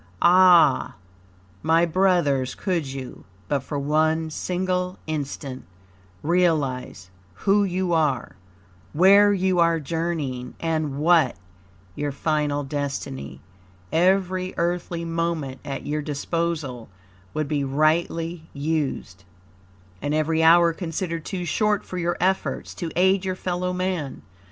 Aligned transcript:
Ah! 0.23 0.95
my 1.61 1.85
brothers 1.85 2.55
could 2.55 2.87
you, 2.87 3.23
but 3.47 3.59
for 3.61 3.77
one 3.77 4.31
single 4.31 4.97
instant, 5.05 5.63
realize 6.23 7.11
WHO 7.35 7.63
you 7.65 7.93
are, 7.93 8.35
WHERE 8.93 9.31
you 9.33 9.59
are 9.59 9.79
journeying, 9.79 10.55
and 10.59 10.97
WHAT 10.97 11.35
your 11.93 12.11
final 12.11 12.63
destiny, 12.63 13.41
every 13.91 14.55
earthly 14.57 15.05
moment 15.05 15.59
at 15.63 15.85
your 15.85 16.01
disposal 16.01 16.89
would 17.35 17.47
be 17.47 17.63
rightly 17.63 18.49
used, 18.53 19.23
and 20.01 20.15
every 20.15 20.41
hour 20.41 20.73
considered 20.73 21.23
too 21.25 21.45
short 21.45 21.85
for 21.85 21.99
your 21.99 22.17
efforts 22.19 22.73
to 22.73 22.89
aid 22.95 23.23
your 23.23 23.35
fellow 23.35 23.71
man. 23.71 24.23